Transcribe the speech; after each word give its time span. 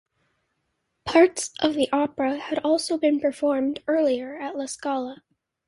Parts 1.05 1.51
of 1.59 1.75
the 1.75 1.87
opera 1.93 2.37
had 2.39 2.57
also 2.65 2.97
been 2.97 3.19
performed 3.19 3.83
earlier 3.87 4.35
at 4.35 4.55
La 4.57 4.65
Scala. 4.65 5.21